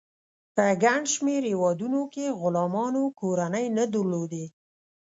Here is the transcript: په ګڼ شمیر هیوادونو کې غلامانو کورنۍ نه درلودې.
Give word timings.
په 0.55 0.65
ګڼ 0.83 1.01
شمیر 1.13 1.43
هیوادونو 1.51 2.01
کې 2.13 2.25
غلامانو 2.39 3.03
کورنۍ 3.19 3.65
نه 3.77 3.85
درلودې. 3.93 4.45